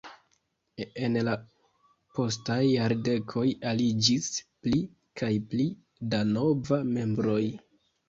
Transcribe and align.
En 1.07 1.17
la 1.27 1.35
postaj 2.15 2.57
jardekoj 2.69 3.45
aliĝis 3.75 4.33
pli 4.41 4.83
kaj 5.25 5.33
pli 5.55 5.71
da 6.17 6.27
novaj 6.35 6.85
membroj. 6.93 7.43